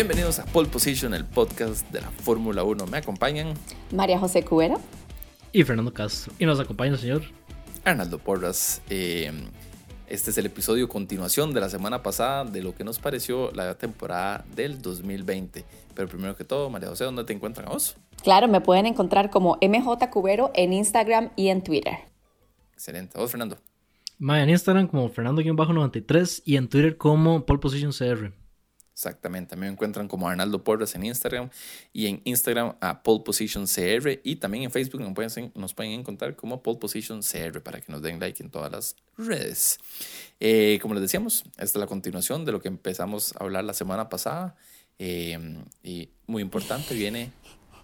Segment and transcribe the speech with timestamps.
[0.00, 2.86] Bienvenidos a Pole Position, el podcast de la Fórmula 1.
[2.86, 3.52] Me acompañan
[3.94, 4.78] María José Cubera
[5.52, 6.32] y Fernando Castro.
[6.38, 7.22] Y nos acompaña el señor
[7.84, 8.80] Arnaldo Porras.
[8.88, 9.30] Eh,
[10.08, 13.74] este es el episodio continuación de la semana pasada de lo que nos pareció la
[13.74, 15.66] temporada del 2020.
[15.94, 17.94] Pero primero que todo, María José, ¿dónde te encuentran a vos?
[18.22, 21.98] Claro, me pueden encontrar como MJ Cubero en Instagram y en Twitter.
[22.72, 23.18] Excelente.
[23.18, 23.58] ¿A vos, Fernando?
[24.18, 28.39] en Instagram como Fernando-93 y en Twitter como Pole Position CR.
[29.00, 31.48] Exactamente, también me encuentran como Arnaldo Porras en Instagram
[31.90, 35.92] y en Instagram a Pole Position CR y también en Facebook nos pueden, nos pueden
[35.92, 39.78] encontrar como Pole Position CR para que nos den like en todas las redes.
[40.38, 43.72] Eh, como les decíamos, esta es la continuación de lo que empezamos a hablar la
[43.72, 44.54] semana pasada
[44.98, 45.38] eh,
[45.82, 47.32] y muy importante viene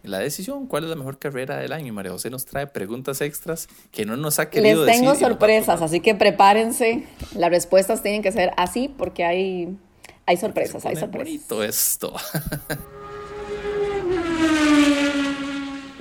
[0.03, 1.95] la decisión, cuál es la mejor carrera del año.
[1.95, 5.81] María José nos trae preguntas extras que no nos ha querido Les tengo decir sorpresas,
[5.81, 7.05] así que prepárense.
[7.35, 9.79] Las respuestas tienen que ser así porque hay
[10.27, 11.27] hay sorpresas, hay sorpresas.
[11.27, 12.13] Bonito esto.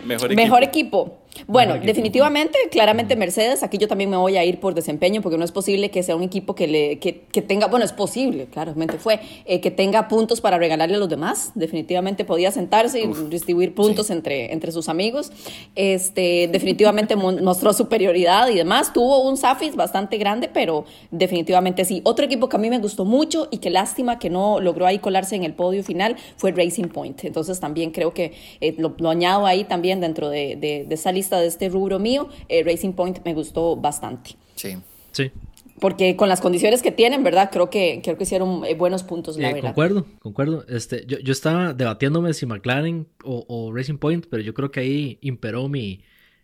[0.06, 0.42] Mejor equipo.
[0.42, 1.18] Mejor equipo.
[1.48, 5.46] Bueno, definitivamente, claramente Mercedes, aquí yo también me voy a ir por desempeño, porque no
[5.46, 9.20] es posible que sea un equipo que, le, que, tenga, bueno, es posible, claramente fue,
[9.46, 11.52] eh, que tenga puntos para regalarle a los demás.
[11.56, 15.32] Definitivamente podía sentarse y distribuir puntos entre, entre sus amigos.
[15.76, 18.94] Este, definitivamente mostró superioridad y demás.
[18.94, 22.02] Tuvo un Safis bastante grande, pero definitivamente sí.
[22.06, 25.00] Otro equipo que a mí me gustó mucho y que lástima que no logró ahí
[25.00, 27.26] colarse en el podio final fue Racing Point.
[27.26, 31.25] Entonces también creo que eh, lo, añado ahí también dentro de, de, de esa lista
[31.32, 34.36] de este rubro mío, eh, Racing Point me gustó bastante.
[34.56, 34.78] Sí.
[35.12, 35.32] Sí.
[35.80, 37.50] Porque con las condiciones que tienen, ¿verdad?
[37.52, 39.70] Creo que, creo que hicieron eh, buenos puntos, la eh, verdad.
[39.70, 40.66] Concuerdo, concuerdo.
[40.70, 45.18] Este, yo, yo estaba debatiéndome si McLaren o, Racing Point, pero yo creo que ahí
[45.22, 46.02] imperó mi,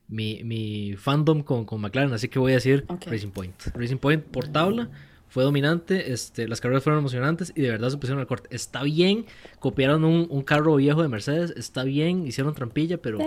[0.08, 3.56] mi, mi fandom con, con, McLaren, así que voy a decir Racing Point.
[3.74, 4.90] Racing Point por tabla
[5.32, 8.54] fue dominante, este, las carreras fueron emocionantes y de verdad se pusieron al corte.
[8.54, 9.26] Está bien,
[9.60, 13.20] copiaron un, un carro viejo de Mercedes, está bien, hicieron trampilla, pero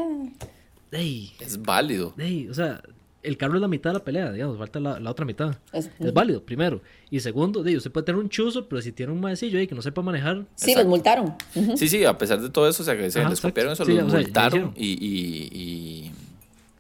[0.95, 2.15] es válido.
[2.51, 2.83] o sea,
[3.25, 5.57] el carro es la mitad de la pelea, digamos, falta la, otra mitad.
[5.73, 6.83] Es, válido, primero.
[7.11, 9.75] Y segundo, de, usted puede tener un chuzo, pero si tiene un maecillo ahí que
[9.75, 10.47] no sepa manejar.
[10.55, 11.35] Sí, los multaron.
[11.77, 14.13] Sí, sí, a pesar de todo eso, o sea, que se les copiaron eso, los
[14.13, 16.13] multaron y, y,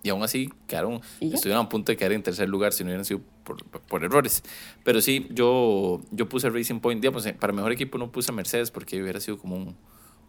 [0.03, 3.07] y, aún así quedaron, estuvieron a punto de quedar en tercer lugar si no hubieran
[3.07, 4.43] sido por, por, errores.
[4.85, 9.01] Pero sí, yo, yo puse Racing Point, digamos, para mejor equipo no puse Mercedes porque
[9.03, 9.75] hubiera sido como un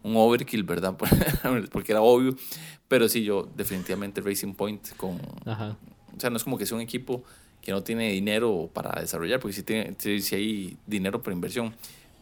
[0.06, 0.96] un overkill, ¿verdad?
[1.72, 2.36] Porque era obvio.
[2.88, 5.16] Pero sí, yo definitivamente Racing Point con...
[5.16, 7.24] O sea, no es como que sea un equipo
[7.60, 11.74] que no tiene dinero para desarrollar, porque sí, tiene, sí, hay dinero por inversión.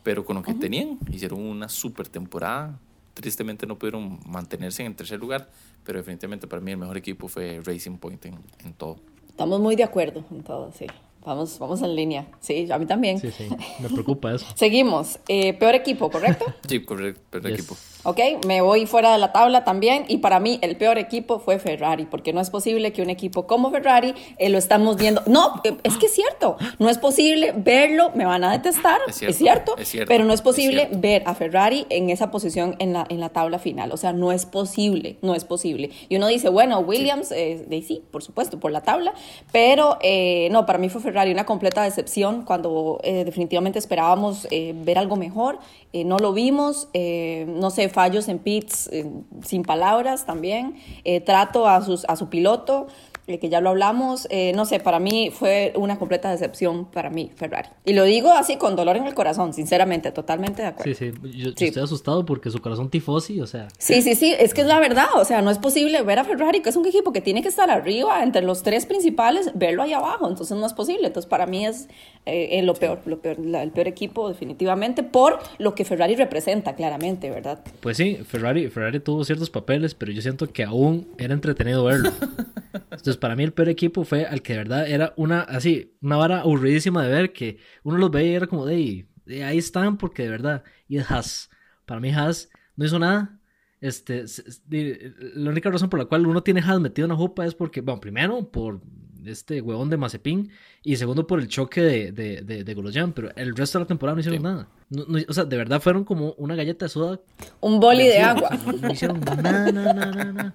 [0.02, 2.78] Pero con lo que tenían, hicieron una super temporada.
[3.12, 5.50] Tristemente no pudieron mantenerse en el tercer lugar,
[5.84, 8.96] pero definitivamente para mí el mejor equipo fue Racing Point en, en todo.
[9.28, 10.86] Estamos muy de acuerdo en todo, sí.
[11.24, 12.26] Vamos, vamos en línea.
[12.40, 13.18] Sí, a mí también.
[13.18, 13.48] Sí, sí,
[13.80, 14.46] me preocupa eso.
[14.54, 15.18] Seguimos.
[15.26, 16.44] Eh, peor equipo, ¿correcto?
[16.68, 17.76] sí, correcto, peor equipo.
[18.04, 21.58] Ok, me voy fuera de la tabla también y para mí el peor equipo fue
[21.58, 25.22] Ferrari, porque no es posible que un equipo como Ferrari eh, lo estamos viendo.
[25.26, 29.16] No, eh, es que es cierto, no es posible verlo, me van a detestar, es
[29.36, 33.06] cierto, es cierto, pero no es posible ver a Ferrari en esa posición en la,
[33.08, 35.90] en la tabla final, o sea, no es posible, no es posible.
[36.08, 39.14] Y uno dice, bueno, Williams, de sí, por supuesto, por la tabla,
[39.50, 39.98] pero
[40.50, 45.16] no, para mí fue Ferrari una completa decepción cuando eh, definitivamente esperábamos eh, ver algo
[45.16, 45.58] mejor.
[45.92, 46.88] Eh, no lo vimos,
[47.46, 48.90] no sé, fallos en pits
[49.42, 50.76] sin palabras también.
[51.24, 52.88] trato a, sus, a su piloto
[53.26, 57.10] eh, que ya lo hablamos, eh, no sé, para mí fue una completa decepción para
[57.10, 57.68] mí Ferrari.
[57.84, 60.94] Y lo digo así con dolor en el corazón, sinceramente, totalmente de acuerdo.
[60.94, 63.68] Sí, sí, yo, estoy asustado porque su corazón tifosi, o sea.
[63.78, 66.24] Sí, sí, sí, es que es la verdad, o sea, no es posible ver a
[66.24, 69.82] Ferrari, que es un equipo que tiene que estar arriba, entre los tres principales, verlo
[69.82, 71.06] ahí abajo, entonces no es posible.
[71.06, 71.88] Entonces para mí es
[72.26, 77.30] eh, lo peor, lo peor el peor equipo definitivamente por lo que Ferrari representa claramente,
[77.30, 77.60] ¿verdad?
[77.80, 82.10] Pues sí, Ferrari, Ferrari tuvo ciertos papeles, pero yo siento que aún era entretenido verlo.
[83.14, 86.16] Entonces, para mí el peor equipo fue al que de verdad era una, así, una
[86.16, 89.06] vara aburridísima de ver, que uno los veía y era como, de,
[89.44, 91.48] ahí están porque de verdad, y es Haas.
[91.86, 93.38] Para mí Haas no hizo nada.
[93.80, 94.24] Este,
[95.36, 97.82] la única razón por la cual uno tiene Haas metido en la jupa es porque,
[97.82, 98.80] bueno, primero por
[99.32, 100.50] este huevón de Mazepin
[100.82, 104.14] y segundo por el choque de, de, de, de pero el resto de la temporada
[104.14, 104.68] no hicieron nada.
[105.28, 107.20] o sea, de verdad fueron como una galleta de soda.
[107.60, 108.50] Un boli de agua.
[108.80, 110.54] No, hicieron nada, nada, nada, nada.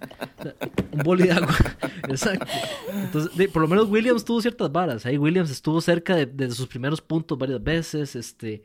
[0.91, 1.55] un boli de agua.
[2.09, 2.45] Exacto.
[2.93, 5.05] Entonces, por lo menos Williams tuvo ciertas varas.
[5.05, 8.15] Ahí Williams estuvo cerca de, de, sus primeros puntos varias veces.
[8.15, 8.63] Este,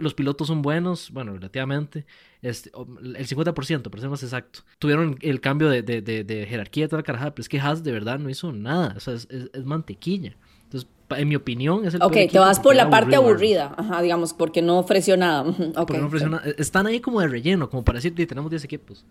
[0.00, 2.06] Los pilotos son buenos, bueno, relativamente.
[2.42, 4.60] Este, el 50%, para ser más exacto.
[4.78, 7.82] Tuvieron el cambio de, de, de, jerarquía y toda la carajada, pero es que Haas
[7.82, 8.94] de verdad no hizo nada.
[8.96, 10.36] O sea, es, es, mantequilla.
[10.64, 14.34] Entonces, en mi opinión, es el Ok, te vas por la parte aburrida, Ajá, digamos,
[14.34, 15.44] porque no ofreció nada.
[15.52, 15.72] Okay.
[15.74, 16.44] Porque no ofreció nada.
[16.58, 19.04] Están ahí como de relleno, como para decir, tenemos 10 equipos.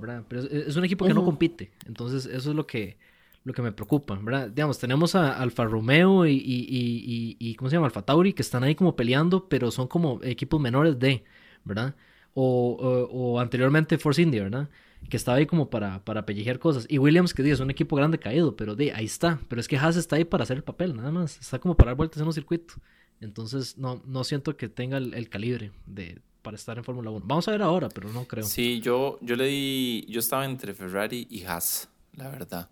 [0.00, 0.22] ¿verdad?
[0.28, 1.70] Pero es, un equipo que no compite.
[1.86, 2.96] Entonces, eso es lo que
[3.44, 4.50] lo que me preocupa, ¿verdad?
[4.50, 7.86] Digamos, tenemos a Alfa Romeo y, ¿cómo se llama?
[7.86, 11.24] Alfa Tauri, que están ahí como peleando, pero son como equipos menores de,
[11.64, 11.94] ¿verdad?
[12.34, 14.68] O, anteriormente Force India, ¿verdad?
[15.08, 16.86] Que estaba ahí como para, para pellejear cosas.
[16.88, 19.40] Y Williams, que es un equipo grande caído, pero de ahí está.
[19.48, 21.38] Pero es que Haas está ahí para hacer el papel, nada más.
[21.40, 22.74] Está como para dar vueltas en un circuito.
[23.20, 27.24] Entonces, no, no siento que tenga el, calibre de, para estar en Fórmula 1.
[27.26, 28.44] Vamos a ver ahora, pero no creo.
[28.44, 30.06] Sí, yo, yo le di.
[30.08, 32.68] Yo estaba entre Ferrari y Haas, la verdad.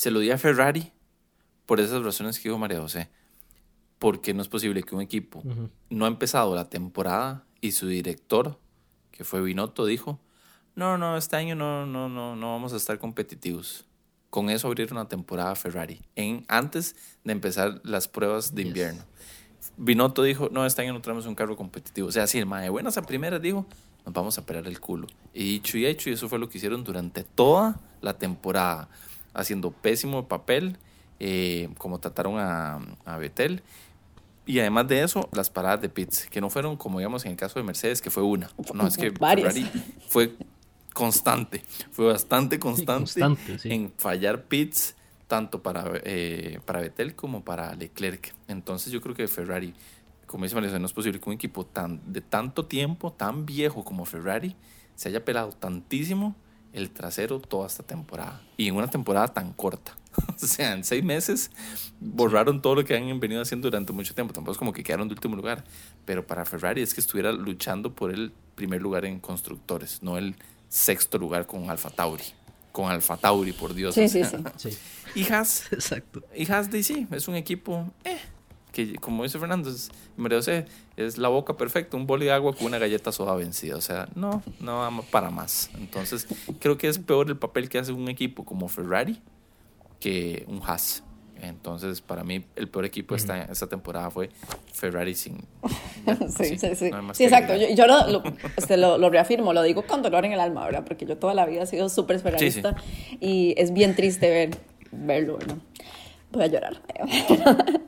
[0.00, 0.94] Se lo di a Ferrari
[1.66, 3.10] por esas razones que dijo María José.
[3.98, 5.42] Porque no es posible que un equipo
[5.90, 8.58] no ha empezado la temporada y su director,
[9.10, 10.18] que fue Binotto, dijo,
[10.74, 13.84] no, no, este año no, no, no, no vamos a estar competitivos.
[14.30, 19.04] Con eso abrir una temporada Ferrari, en, antes de empezar las pruebas de invierno.
[19.76, 22.08] Binotto dijo, no, este año no tenemos un carro competitivo.
[22.08, 23.66] O sea, si el mae de buenas a primeras dijo,
[24.06, 25.08] nos vamos a pelar el culo.
[25.34, 28.88] Y dicho y hecho, y eso fue lo que hicieron durante toda la temporada
[29.34, 30.78] haciendo pésimo papel,
[31.18, 33.62] eh, como trataron a, a Betel.
[34.46, 37.36] Y además de eso, las paradas de pits, que no fueron como digamos en el
[37.36, 38.50] caso de Mercedes, que fue una.
[38.74, 39.70] No, es que Ferrari
[40.08, 40.34] fue
[40.92, 41.62] constante,
[41.92, 43.20] fue bastante constante,
[43.64, 44.96] en fallar pits,
[45.28, 48.34] tanto para, eh, para Vettel como para Leclerc.
[48.48, 49.72] Entonces yo creo que Ferrari,
[50.26, 53.84] como dice María, no es posible que un equipo tan, de tanto tiempo, tan viejo
[53.84, 54.56] como Ferrari,
[54.96, 56.34] se haya pelado tantísimo
[56.72, 58.40] el trasero toda esta temporada.
[58.56, 59.96] Y en una temporada tan corta.
[60.42, 61.50] o sea, en seis meses
[62.00, 64.32] borraron todo lo que han venido haciendo durante mucho tiempo.
[64.32, 65.64] Tampoco es como que quedaron de último lugar.
[66.04, 70.34] Pero para Ferrari es que estuviera luchando por el primer lugar en constructores, no el
[70.68, 72.24] sexto lugar con Alfa Tauri.
[72.72, 73.94] Con Alfa Tauri, por Dios.
[73.94, 74.22] Sí, sí,
[74.56, 74.78] sí.
[75.14, 76.22] Y Exacto.
[76.36, 77.90] Y Haas, sí, es un equipo.
[78.04, 78.18] Eh,
[78.72, 79.90] que como dice Fernando, es,
[80.96, 83.76] es la boca perfecta, un boli de agua con una galleta soda vencida.
[83.76, 85.70] O sea, no, no para más.
[85.78, 86.26] Entonces,
[86.60, 89.20] creo que es peor el papel que hace un equipo como Ferrari
[89.98, 91.02] que un Haas.
[91.42, 94.28] Entonces, para mí, el peor equipo esta, esta temporada fue
[94.74, 95.38] Ferrari sin.
[96.36, 96.90] sí, sí, sí.
[97.12, 97.54] sí, exacto.
[97.56, 98.22] Yo, lo,
[98.56, 100.84] este, lo, lo, reafirmo, lo digo con dolor en el alma, ¿verdad?
[100.84, 102.76] Porque yo toda la vida he sido súper ferrarista
[103.20, 104.50] y es bien triste ver,
[104.92, 105.60] verlo, ¿no?
[106.32, 106.80] Voy a llorar.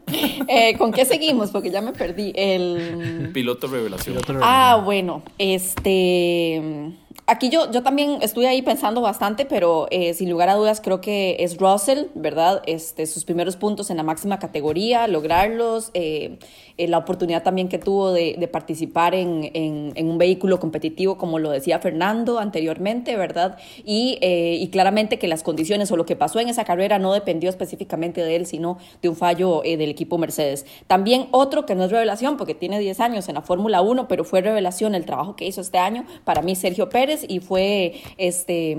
[0.46, 1.50] Eh, ¿Con qué seguimos?
[1.50, 2.32] Porque ya me perdí.
[2.36, 4.18] El piloto revelación.
[4.42, 5.22] Ah, bueno.
[5.38, 6.92] Este.
[7.28, 11.00] Aquí yo, yo también estuve ahí pensando bastante, pero eh, sin lugar a dudas creo
[11.00, 12.62] que es Russell, ¿verdad?
[12.66, 16.38] Este, sus primeros puntos en la máxima categoría, lograrlos, eh,
[16.78, 21.16] eh, la oportunidad también que tuvo de, de participar en, en, en, un vehículo competitivo,
[21.16, 23.56] como lo decía Fernando anteriormente, ¿verdad?
[23.84, 27.50] Y, y, claramente que las condiciones o lo que pasó en esa carrera no dependió
[27.50, 30.66] específicamente de él, sino de un fallo del equipo Mercedes.
[30.88, 34.24] También otro que no es revelación, porque tiene 10 años en la Fórmula 1, pero
[34.24, 38.76] fue revelación el trabajo que hizo este año, para mí Sergio Pérez y fue este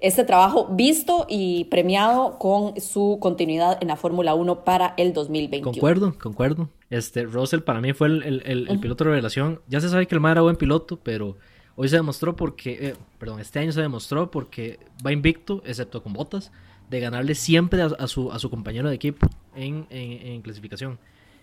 [0.00, 5.72] este trabajo visto y premiado con su continuidad en la Fórmula 1 para el 2021.
[5.72, 6.68] Concuerdo, concuerdo.
[6.88, 9.60] Este, Russell para mí fue el, el, piloto de revelación.
[9.68, 11.36] Ya se sabe que el mar era buen piloto, pero
[11.76, 16.14] hoy se demostró porque, eh, perdón, este año se demostró porque va invicto, excepto con
[16.14, 16.50] botas,
[16.88, 20.98] de ganarle siempre a, su, a su compañero de equipo en, en, clasificación.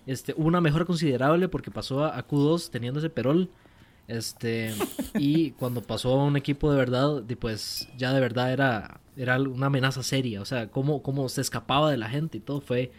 [0.06, 3.50] Este, una mejora considerable porque pasó a, a Q2 teniendo ese perol
[4.08, 4.74] este,
[5.16, 9.68] y cuando pasó a un equipo de verdad, pues ya de verdad era, era una
[9.68, 10.42] amenaza seria.
[10.42, 12.92] O sea, cómo, cómo se escapaba de la gente y todo fue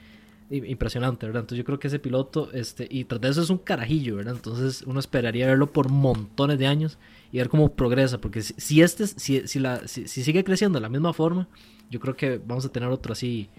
[0.50, 1.40] impresionante, ¿verdad?
[1.40, 4.34] Entonces yo creo que ese piloto, este, y tras de eso es un carajillo, ¿verdad?
[4.34, 6.98] Entonces uno esperaría verlo por montones de años
[7.32, 10.88] y ver cómo progresa, porque si, este, si, si, la, si, sigue creciendo de la
[10.88, 11.48] misma forma,
[11.90, 13.50] yo creo que vamos a tener otro así,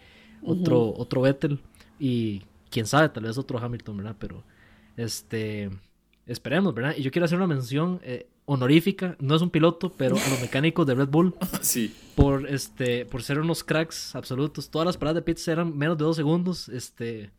[0.43, 1.59] otro, otro Vettel
[1.99, 4.15] y quién sabe, tal vez otro Hamilton, ¿verdad?
[4.17, 4.43] Pero,
[4.97, 5.69] este,
[6.29, 6.93] Esperemos, ¿verdad?
[6.95, 10.41] Y yo quiero hacer una mención eh, honorífica, no es un piloto, pero a los
[10.41, 11.33] mecánicos de Red Bull.
[11.61, 11.95] Sí.
[12.15, 14.69] Por, este, por ser unos cracks absolutos.
[14.69, 16.69] Todas las paradas de pits eran menos de dos segundos.
[16.69, 17.31] Este,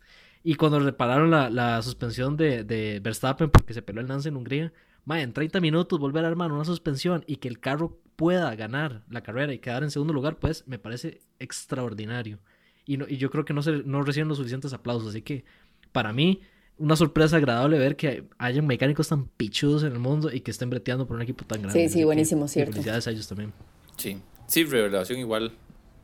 [0.42, 4.36] y cuando repararon la, la suspensión de, de, Verstappen porque se peló el Nance en
[4.36, 4.72] Hungría,
[5.04, 9.04] ma, en 30 minutos volver a armar una suspensión y que el carro pueda ganar
[9.08, 12.40] la carrera y quedar en segundo lugar, pues me parece extraordinario.
[12.86, 15.10] Y, no, y yo creo que no, se, no reciben los suficientes aplausos.
[15.10, 15.44] Así que
[15.92, 16.40] para mí
[16.80, 20.70] una sorpresa agradable ver que hayan mecánicos tan pichudos en el mundo y que estén
[20.70, 21.88] breteando por un equipo tan grande.
[21.88, 22.72] Sí, sí, buenísimo, cierto.
[22.72, 23.52] Felicidades a ellos también.
[23.96, 25.52] Sí, sí, revelación igual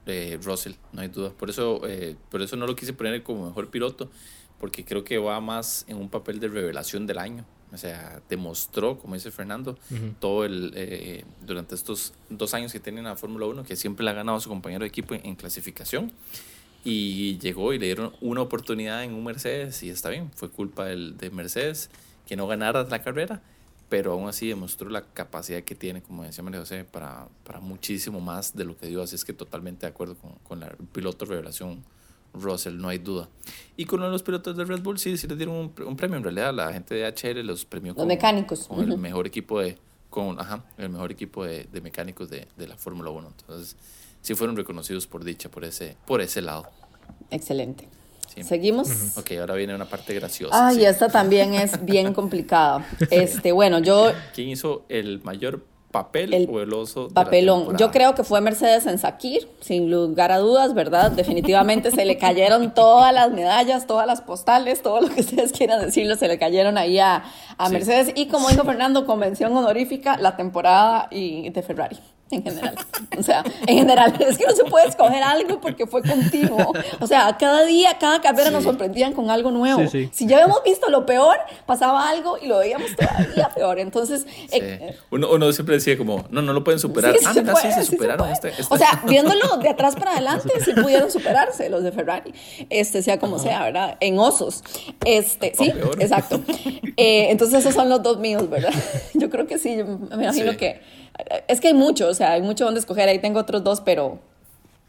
[0.05, 1.31] de Russell, no hay duda.
[1.31, 4.11] Por eso, eh, por eso no lo quise poner como mejor piloto,
[4.61, 7.47] porque creo que va más en un papel de revelación del año.
[7.73, 9.77] O sea, demostró, como dice Fernando,
[10.21, 14.05] todo el eh, durante estos dos años que tiene en la Fórmula 1, que siempre
[14.05, 16.13] le ha ganado a su compañero de equipo en, clasificación.
[16.89, 20.85] Y llegó y le dieron una oportunidad en un Mercedes y está bien, fue culpa
[20.85, 21.91] del, de Mercedes
[22.27, 23.43] que no ganara la carrera,
[23.89, 28.21] pero aún así demostró la capacidad que tiene, como decía María José, para, para muchísimo
[28.21, 29.03] más de lo que dio.
[29.03, 31.85] Así es que totalmente de acuerdo con, con la piloto revelación
[32.35, 33.29] Russell, no hay duda.
[33.77, 36.17] Y con los pilotos de Red Bull sí, sí les dieron un, premio.
[36.17, 38.69] En realidad, la gente de HL los premió los mecánicos.
[38.69, 39.79] con el mejor equipo de
[40.11, 43.29] con ajá, el mejor equipo de, de mecánicos de, de la Fórmula 1.
[43.41, 43.77] Entonces,
[44.27, 46.67] sí fueron reconocidos por dicha por ese por ese lado.
[47.31, 47.89] Excelente.
[48.43, 49.17] ¿Seguimos?
[49.17, 50.67] Ok, ahora viene una parte graciosa.
[50.69, 52.87] Ay, esta también es bien complicada.
[53.11, 54.13] Este, bueno, yo...
[54.35, 57.09] ¿Quién hizo el mayor papel el o el oso.
[57.09, 57.79] papelón.
[57.79, 61.13] Yo creo que fue Mercedes en Sakir, sin lugar a dudas, ¿verdad?
[61.13, 65.81] Definitivamente se le cayeron todas las medallas, todas las postales, todo lo que ustedes quieran
[65.81, 67.25] decirlo, se le cayeron ahí a,
[67.71, 68.13] Mercedes.
[68.15, 71.99] Y como dijo Fernando, convención honorífica, la temporada y de Ferrari
[72.31, 72.75] en general.
[73.17, 76.73] O sea, en general, es que no se puede escoger algo porque fue continuo.
[77.01, 79.89] O sea, cada día, cada carrera nos sorprendían con algo nuevo.
[79.89, 83.79] Si ya habíamos visto lo peor, pasaba algo y lo veíamos todavía peor.
[83.79, 87.15] Entonces, eh, uno, uno, siempre decía como, no, no lo pueden superar.
[87.25, 88.29] ah, sí, se superaron.
[88.31, 88.65] Este, este.
[88.71, 92.35] O sea, viéndolo de atrás para adelante, sí pudieron superarse los de Ferrari.
[92.71, 93.97] Este, sea como sea, ¿verdad?
[94.01, 94.65] En osos.
[95.05, 96.41] Este, sí, exacto.
[96.97, 98.73] Eh, entonces, esos son los dos míos, ¿verdad?
[99.15, 100.81] Yo creo que sí, me imagino que
[101.49, 103.09] es que hay mucho, o sea, hay mucho donde escoger.
[103.09, 104.19] Ahí tengo otros dos, pero,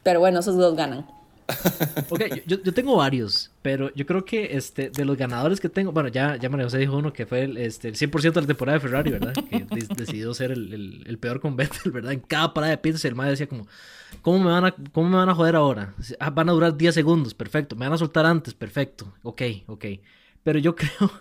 [0.04, 1.06] pero bueno, esos dos ganan.
[2.10, 5.94] ok, yo, yo, tengo varios, pero yo creo que este, de los ganadores que tengo,
[5.94, 8.48] bueno, ya, ya María José dijo uno que fue el, este, el 100% de la
[8.48, 9.34] temporada de Ferrari, ¿verdad?
[9.34, 9.66] Que
[9.96, 12.12] decidió ser el, el, el, peor con Vettel, ¿verdad?
[12.12, 13.66] En cada parada de pits el madre decía como,
[14.22, 15.94] ¿cómo me, van a, ¿cómo me van a joder ahora?
[16.20, 17.78] Ah, van a durar 10 segundos, perfecto.
[17.78, 19.14] Me van a soltar antes, perfecto.
[19.24, 19.86] Ok, ok.
[20.44, 21.12] Pero yo creo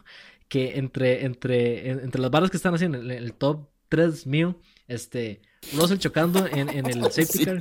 [0.49, 4.57] que entre, entre, entre las barras que están haciendo, el, el top 3 mío,
[4.88, 5.40] este,
[5.73, 7.59] Russell chocando en, en el safety car.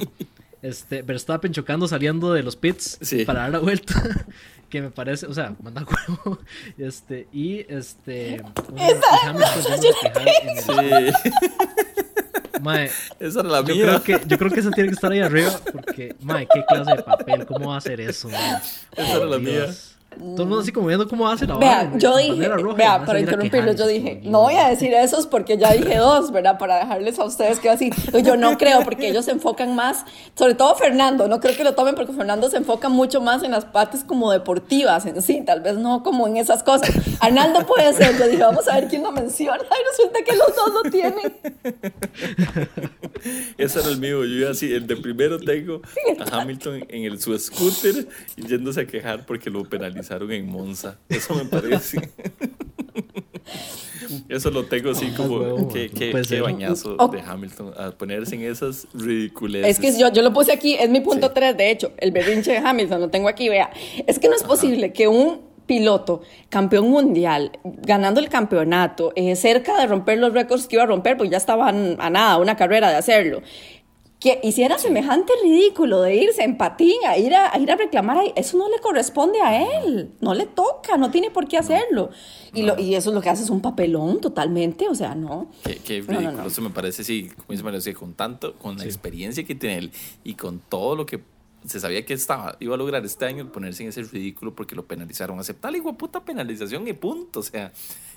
[0.62, 4.02] Este, Verstappen chocando saliendo de los pits para dar la vuelta.
[4.70, 6.40] que me parece, o sea, manda juego.
[6.78, 8.44] Este, y este.
[12.62, 12.90] Mae,
[13.20, 15.52] esa era la yo Creo que, yo creo que esa tiene que estar ahí arriba.
[15.72, 18.28] Porque, mae, qué clase de papel, ¿cómo va a hacer eso?
[18.30, 19.68] Esa era la mía.
[20.18, 23.74] Todo el mundo así como viendo cómo hace la Vea, yo dije, vea, para interrumpirlo,
[23.74, 26.58] yo dije, no voy a decir esos porque ya dije dos, ¿verdad?
[26.58, 27.92] Para dejarles a ustedes que así.
[28.24, 30.06] Yo no creo, porque ellos se enfocan más,
[30.36, 33.52] sobre todo Fernando, no creo que lo tomen porque Fernando se enfoca mucho más en
[33.52, 36.92] las partes como deportivas en sí, tal vez no como en esas cosas.
[37.20, 39.64] Arnaldo puede ser, yo dije, vamos a ver quién lo menciona.
[39.64, 41.36] Y resulta que los dos lo tienen.
[43.58, 45.82] Ese era el mío, yo así, el de primero tengo
[46.20, 50.98] a Hamilton en el, su scooter yéndose a quejar porque lo penalizó en Monza.
[51.10, 52.10] Eso me parece.
[54.30, 59.70] Eso lo tengo así como qué, qué, bañazo de Hamilton a ponerse en esas ridiculeces.
[59.70, 62.52] Es que yo, yo lo puse aquí, es mi punto 3, de hecho, el berrinche
[62.52, 63.72] de Hamilton, lo tengo aquí, vea.
[64.08, 69.80] Es que no es posible que un piloto, campeón mundial, ganando el campeonato, eh, cerca
[69.80, 72.90] de romper los récords que iba a romper, porque ya estaban a nada, una carrera
[72.90, 73.42] de hacerlo,
[74.20, 78.58] que hiciera semejante ridículo de irse en patín a ir a, ir a reclamar eso
[78.58, 82.10] no le corresponde a él, no le toca, no tiene por qué hacerlo.
[82.54, 85.52] Y, lo, y eso es lo que hace es un papelón totalmente, o sea, no.
[85.64, 89.56] Qué, ridículo, eso me parece, sí, como dice María, con tanto, con la experiencia que
[89.56, 89.92] tiene él
[90.24, 91.22] y con todo lo que
[91.68, 94.86] se sabía que estaba, iba a lograr este año ponerse en ese ridículo porque lo
[94.86, 95.40] penalizaron.
[95.40, 97.40] Aceptar la puta penalización y punto.
[97.40, 97.72] O sea,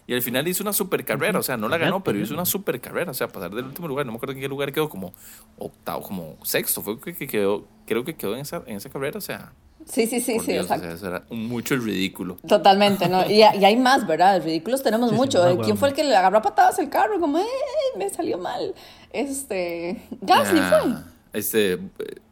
[0.09, 1.39] y al final hizo una super carrera.
[1.39, 3.11] O sea, no la ganó, pero hizo una super carrera.
[3.11, 5.13] O sea, pasar del último lugar, no me acuerdo en qué lugar quedó, como
[5.59, 6.81] octavo, como sexto.
[6.81, 9.19] Fue que, quedó, creo que quedó en esa, en esa carrera.
[9.19, 9.53] O sea,
[9.85, 10.87] Sí, sí, sí, sí, exacto.
[10.87, 12.37] O sea, eso era mucho el ridículo.
[12.47, 13.29] Totalmente, ¿no?
[13.29, 14.43] Y, y hay más, ¿verdad?
[14.43, 15.59] Ridículos tenemos mucho.
[15.63, 17.21] ¿Quién fue el que le agarró a patadas el carro?
[17.21, 17.45] Como, ¡eh!
[17.99, 18.75] Me salió mal.
[19.13, 20.03] Este.
[20.23, 20.95] Gasly fue.
[21.35, 21.79] Este.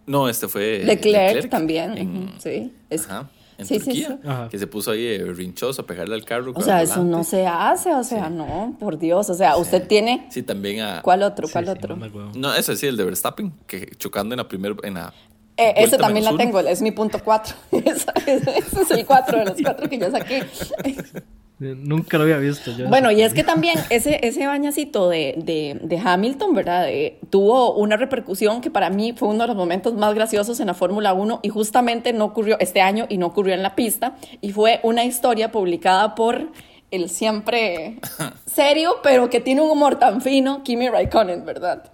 [0.06, 0.82] No, este fue.
[0.82, 2.32] Leclerc, también.
[2.38, 2.74] Sí.
[3.06, 3.28] Ajá.
[3.58, 4.18] En Turquía,
[4.50, 6.52] que se puso ahí eh, rinchoso a pegarle al carro.
[6.54, 9.30] O sea, eso no se hace, o sea, no, por Dios.
[9.30, 10.26] O sea, usted tiene.
[10.30, 11.02] Sí, también a.
[11.02, 11.48] ¿Cuál otro?
[11.50, 11.96] ¿Cuál otro?
[12.34, 14.74] No, ese sí, el de Verstappen, que chocando en la primera.
[14.82, 15.14] En la
[15.56, 17.56] eh, ese también la tengo, es mi punto 4.
[17.72, 20.44] ese, es el 4 de los 4 que yo saqué.
[21.58, 22.70] Nunca lo había visto.
[22.76, 26.86] Yo bueno, y es que también ese, ese bañacito de, de, de Hamilton, ¿verdad?
[27.30, 30.74] tuvo una repercusión que para mí fue uno de los momentos más graciosos en la
[30.74, 34.16] Fórmula 1 y justamente no ocurrió este año y no ocurrió en la pista.
[34.42, 36.50] Y fue una historia publicada por
[36.90, 38.00] el siempre
[38.46, 41.90] serio, pero que tiene un humor tan fino, Kimi Raikkonen, ¿verdad?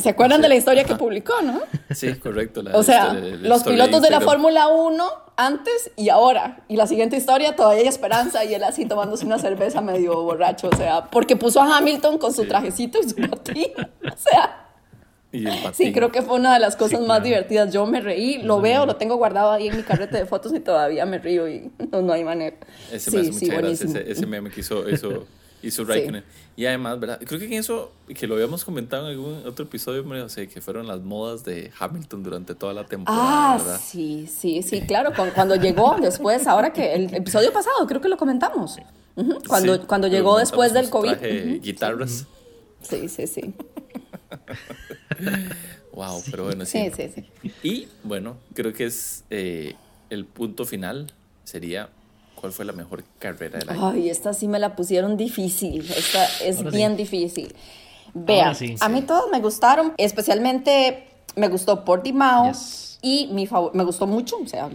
[0.00, 1.60] ¿Se acuerdan de la historia que publicó, no?
[1.90, 2.62] Sí, correcto.
[2.72, 5.04] o sea, los pilotos de, la Fórmula 1
[5.36, 6.64] antes y ahora.
[6.68, 10.68] Y la siguiente historia, todavía hay esperanza y él así tomándose una cerveza medio borracho.
[10.72, 13.72] O sea, porque puso a Hamilton con su trajecito y su patín.
[13.78, 14.66] O sea.
[15.72, 17.72] Sí, creo que fue una de las cosas más divertidas.
[17.72, 20.58] Yo me reí, lo veo, lo tengo guardado ahí en mi carrete de fotos y
[20.58, 22.56] todavía me río y no, hay manera.
[22.90, 25.26] Ese me sí, ese, ese, meme que hizo, eso,
[25.62, 26.24] hizo Raikkonen.
[26.56, 27.20] Y además, ¿verdad?
[27.24, 30.60] Creo que en eso, que lo habíamos comentado en algún otro episodio, me sé, que
[30.60, 35.12] fueron las modas de Hamilton durante toda la temporada, ah, sí, sí, sí, claro.
[35.34, 38.76] Cuando, llegó después, ahora que el episodio pasado, creo que lo comentamos.
[39.48, 41.60] Cuando, cuando llegó después del COVID.
[41.60, 42.26] guitarras.
[42.82, 43.54] Sí, sí, sí.
[45.92, 46.90] wow, pero bueno, sí.
[46.94, 47.24] Sí, sí,
[47.62, 49.74] Y bueno, creo que es eh,
[50.08, 51.12] el punto final
[51.44, 51.90] sería
[52.40, 53.90] ¿Cuál fue la mejor carrera del año?
[53.90, 55.82] Ay, esta sí me la pusieron difícil.
[55.94, 57.54] Esta es bien difícil.
[58.14, 61.06] Vean, a mí todos me gustaron, especialmente
[61.36, 62.50] me gustó Portimao
[63.02, 64.68] y mi me gustó mucho, o sea,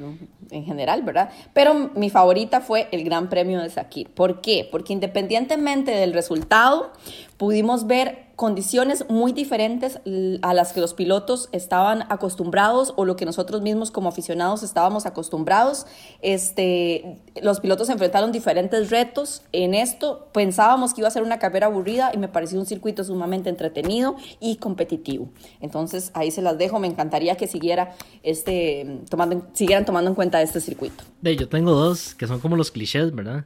[0.52, 1.32] en general, ¿verdad?
[1.54, 4.10] Pero mi favorita fue el Gran Premio de Sakir.
[4.10, 4.68] ¿Por qué?
[4.72, 6.94] Porque independientemente del resultado,
[7.38, 10.00] pudimos ver condiciones muy diferentes
[10.42, 15.06] a las que los pilotos estaban acostumbrados o lo que nosotros mismos como aficionados estábamos
[15.06, 15.86] acostumbrados.
[16.22, 20.28] Este, los pilotos enfrentaron diferentes retos en esto.
[20.34, 24.16] Pensábamos que iba a ser una carrera aburrida y me pareció un circuito sumamente entretenido
[24.40, 25.30] y competitivo.
[25.62, 26.80] Entonces ahí se las dejo.
[26.80, 31.04] Me encantaría que siguiera este, tomando, siguieran tomando en cuenta este circuito.
[31.22, 33.46] Yo tengo dos que son como los clichés, ¿verdad?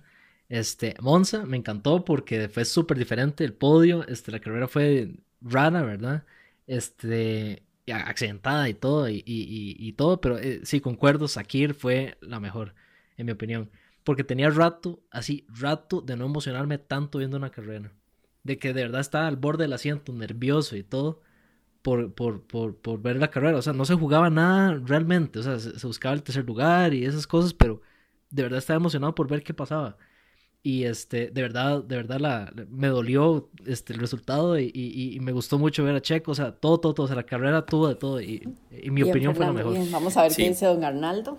[0.50, 5.84] Este, Monza me encantó porque fue súper diferente el podio, este, la carrera fue rara,
[5.84, 6.25] ¿verdad?
[6.68, 12.74] Este, accidentada y todo, y, y, todo, pero eh, sí, concuerdo, Sakir fue la mejor,
[13.18, 13.70] en mi opinión,
[14.03, 17.91] porque tenía rato, así, rato de no emocionarme tanto viendo una carrera,
[18.44, 21.22] de que de verdad estaba al borde del asiento, nervioso y todo,
[21.82, 25.44] por, por, por, por ver la carrera, o sea, no se jugaba nada realmente, o
[25.44, 27.82] sea, se buscaba el tercer lugar y esas cosas, pero
[28.29, 29.98] de verdad estaba emocionado por ver qué pasaba.
[30.62, 35.32] Y este, de verdad, de verdad la, me dolió este, el resultado y, y, me
[35.32, 37.88] gustó mucho ver a Checo, o sea, todo, todo, todo, o sea, la carrera tuvo
[37.88, 39.78] de todo y, y mi opinión fue la mejor.
[39.89, 41.38] Vamos a ver qué dice don Arnaldo.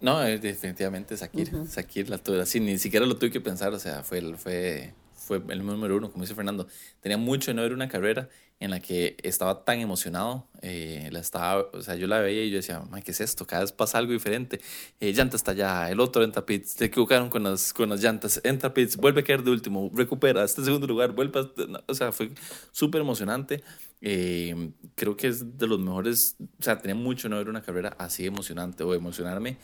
[0.00, 4.02] No, definitivamente Sakir, Sakir la tuve así, ni siquiera lo tuve que pensar, o sea,
[4.02, 6.66] fue, fue, fue el número uno, como dice Fernando.
[7.00, 10.48] Tenía mucho de no ver una carrera en la que estaba tan emocionado.
[10.62, 13.46] Eh, la estaba, o sea, yo la veía y yo decía, ¿qué es esto?
[13.46, 14.60] Cada vez pasa algo diferente.
[14.98, 18.40] Eh, llanta está allá, el otro entra pits, se equivocaron con las, con las llantas,
[18.44, 22.12] entra pits, vuelve a caer de último, recupera, este segundo lugar, vuelve a, O sea,
[22.12, 22.30] fue
[22.72, 23.62] súper emocionante.
[24.00, 27.94] Eh, creo que es de los mejores, o sea, tenía mucho no ver una carrera
[27.98, 29.58] así emocionante o emocionarme.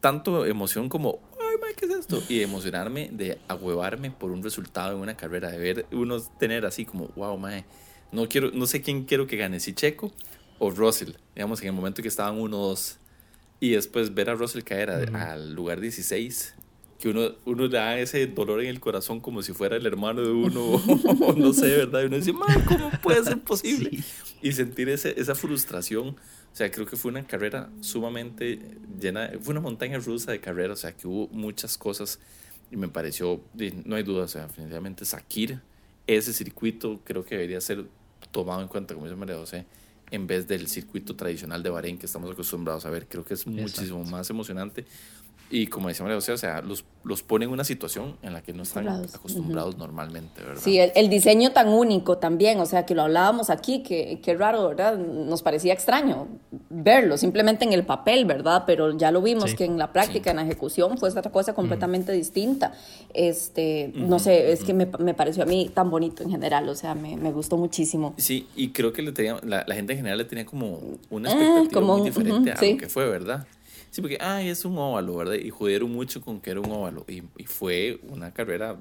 [0.00, 2.22] Tanto emoción como, ay, ¿qué es esto?
[2.28, 6.84] Y emocionarme de ahuevarme por un resultado en una carrera, de ver uno tener así
[6.84, 7.64] como, wow, mae
[8.14, 10.12] no, quiero, no sé quién quiero que gane, si Checo
[10.58, 12.96] o Russell, digamos, en el momento que estaban 1-2.
[13.60, 16.54] Y después ver a Russell caer al lugar 16,
[16.98, 20.22] que uno, uno le da ese dolor en el corazón como si fuera el hermano
[20.22, 20.60] de uno,
[21.20, 22.02] o no sé, ¿verdad?
[22.02, 23.90] Y uno dice, ¿cómo puede ser posible?
[24.42, 26.08] Y sentir ese, esa frustración.
[26.08, 28.60] O sea, creo que fue una carrera sumamente
[29.00, 32.20] llena, fue una montaña rusa de carrera, o sea, que hubo muchas cosas
[32.70, 33.40] y me pareció,
[33.84, 35.60] no hay duda, o sea, definitivamente Sakir,
[36.06, 37.86] ese circuito creo que debería ser
[38.30, 39.66] tomado en cuenta, como dice María José,
[40.10, 43.06] en vez del circuito tradicional de Bahrein que estamos acostumbrados a ver.
[43.08, 44.84] Creo que es muchísimo más emocionante.
[45.50, 48.42] Y como decía María José, o sea, los, los pone en una situación en la
[48.42, 50.60] que no están acostumbrados normalmente, ¿verdad?
[50.62, 54.68] Sí, el, diseño tan único también, o sea, que lo hablábamos aquí, que, que raro,
[54.68, 54.96] ¿verdad?
[54.96, 56.28] Nos parecía extraño
[56.70, 58.64] verlo, simplemente en el papel, ¿verdad?
[58.66, 62.12] Pero ya lo vimos que en la práctica, en la ejecución, fue otra cosa completamente
[62.12, 62.72] distinta.
[63.12, 66.74] Este, no sé, es que me, me, pareció a mí tan bonito en general, o
[66.74, 68.14] sea, me, me gustó muchísimo.
[68.16, 70.80] Sí, y creo que le tenía, la, gente en general le tenía como
[71.10, 73.46] una ah, expectativa muy diferente a lo que fue, ¿verdad?
[73.94, 75.34] Sí, porque, ay, es un óvalo, ¿verdad?
[75.34, 77.04] Y jodieron mucho con que era un óvalo.
[77.06, 78.76] Y, y, fue una carrera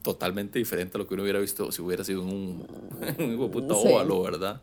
[0.00, 2.66] totalmente diferente a lo que uno hubiera visto si hubiera sido un,
[3.18, 4.62] un puto óvalo, ¿verdad?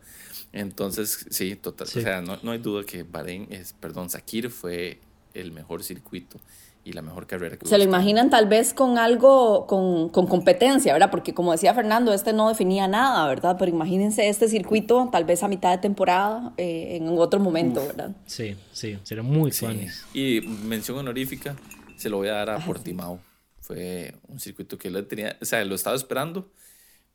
[0.52, 1.86] Entonces, sí, total.
[1.86, 4.98] O sea, no, no, hay duda que Bahrein, es, perdón, Sakir fue
[5.32, 6.40] el mejor circuito
[6.84, 10.92] y la mejor carrera que Se lo imaginan tal vez con algo, con, con, competencia,
[10.92, 11.10] ¿verdad?
[11.10, 13.56] Porque como decía Fernando, este no definía nada, ¿verdad?
[13.58, 18.14] Pero imagínense este circuito tal vez a mitad de temporada, eh, en otro momento, ¿verdad?
[18.26, 19.66] Sí, sí, sería muy sí.
[20.12, 21.56] Y mención honorífica,
[21.96, 23.18] se lo voy a dar a Portimao.
[23.60, 26.50] Fue un circuito que él tenía, o sea, lo estaba esperando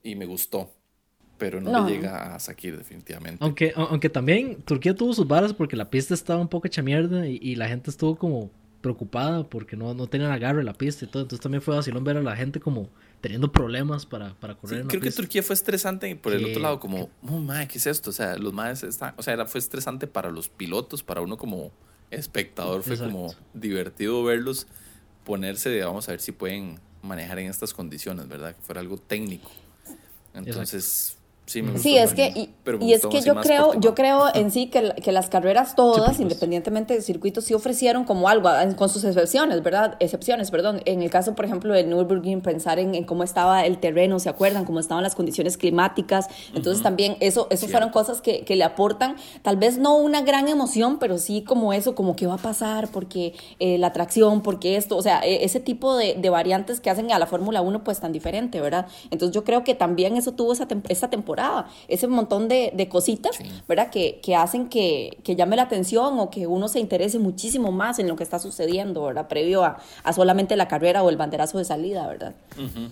[0.02, 0.74] y me gustó.
[1.38, 3.38] Pero no, le llega a Sakir definitivamente.
[3.42, 7.26] Aunque, aunque también Turquía tuvo sus varas porque la pista estaba un poco hecha mierda
[7.28, 11.08] y, y la gente estuvo como preocupada porque no, no tenían agarre la pista y
[11.08, 11.24] todo.
[11.24, 12.90] Entonces también fue vacilón ver a la gente como
[13.22, 14.88] teniendo problemas para, para correr.
[14.88, 18.12] creo que Turquía fue estresante por el otro lado, como, oh, ¿qué es esto?
[18.12, 21.38] O sea, los más están, o sea, era, fue estresante para los pilotos, para uno
[21.38, 21.72] como
[22.12, 24.68] espectador, fue como divertido verlos
[25.26, 28.56] ponerse, vamos a ver si pueden manejar en estas condiciones, ¿verdad?
[28.56, 29.52] Que fuera algo técnico.
[30.34, 31.19] Entonces,
[31.50, 35.30] Sí, es que, y, es que yo creo, yo creo en sí que, que las
[35.30, 39.98] carreras todas, independientemente de circuitos, sí ofrecieron como algo, con sus excepciones, ¿verdad?
[40.00, 40.82] Excepciones, perdón.
[40.86, 44.64] En el caso, por ejemplo, del Nürburgring, pensar en, cómo estaba el terreno, ¿se acuerdan?
[44.64, 46.28] Cómo estaban las condiciones climáticas.
[46.54, 50.50] Entonces también eso, eso fueron cosas que, que, le aportan, tal vez no una gran
[50.50, 54.76] emoción, pero sí como eso, como qué va a pasar, porque eh, la atracción, porque
[54.76, 57.84] esto, o sea, e, ese tipo de, de variantes que hacen a la Fórmula 1
[57.84, 58.86] pues tan diferente, ¿verdad?
[59.10, 61.39] Entonces yo creo que también eso tuvo esa, esta temporada
[61.88, 63.90] ese montón de, cositas, ¿verdad?
[63.92, 68.16] Que, hacen que, llame la atención o que uno se interese muchísimo más en lo
[68.16, 69.28] que está sucediendo, ¿verdad?
[69.28, 69.80] Previo a,
[70.14, 72.36] solamente la carrera o el banderazo de salida, ¿verdad?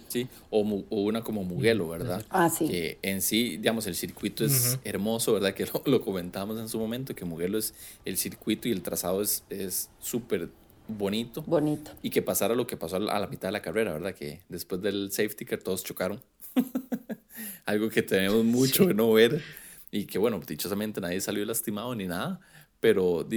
[0.07, 2.23] sí, o, una como Mugello, ¿verdad?
[2.29, 2.67] Ah, sí.
[2.67, 5.53] Que en sí, digamos, el circuito es hermoso, ¿verdad?
[5.53, 7.73] Que lo, lo, comentamos en su momento, que Mugello es
[8.05, 10.49] el circuito y el trazado es súper
[10.87, 11.43] bonito.
[11.45, 11.91] Bonito.
[12.01, 14.13] Y que pasara lo que pasó a la mitad de la carrera, ¿verdad?
[14.13, 16.21] Que después del safety car todos chocaron.
[17.65, 19.43] algo que tenemos mucho que no ver
[19.91, 22.39] y que bueno, dichosamente nadie salió lastimado ni nada,
[22.79, 23.27] pero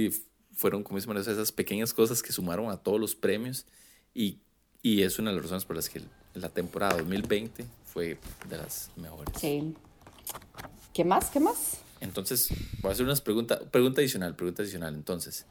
[0.53, 3.65] fueron como esas pequeñas cosas que sumaron a todos los premios
[4.13, 4.39] y,
[4.81, 6.01] y es una de las razones por las que
[6.33, 8.17] la temporada 2020 fue
[8.49, 9.33] de las mejores.
[9.39, 9.73] Sí.
[10.93, 11.29] ¿Qué más?
[11.29, 11.77] ¿Qué más?
[11.99, 12.49] Entonces,
[12.81, 14.93] voy a hacer unas preguntas, pregunta adicional, pregunta adicional.
[14.95, 15.45] Entonces,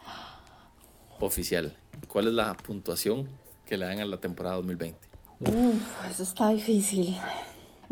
[1.19, 1.77] oficial,
[2.09, 3.29] ¿cuál es la puntuación
[3.67, 4.99] que le dan a la temporada 2020?
[5.41, 7.17] Uf, eso está difícil.